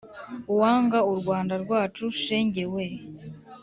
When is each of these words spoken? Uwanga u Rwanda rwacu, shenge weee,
Uwanga 0.51 0.97
u 1.11 1.13
Rwanda 1.19 1.53
rwacu, 1.63 2.05
shenge 2.23 2.63
weee, 2.73 2.99